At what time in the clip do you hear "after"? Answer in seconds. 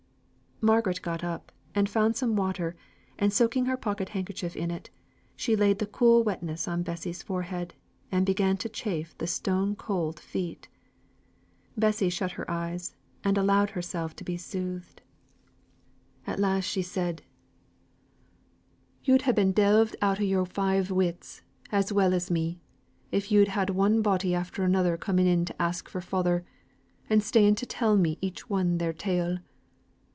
24.35-24.63